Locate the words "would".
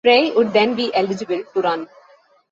0.31-0.51